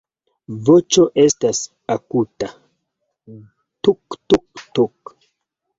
Voĉo 0.69 1.03
estas 1.25 1.61
akuta 1.97 2.49
"tuk-tuk-tuk". 3.89 5.17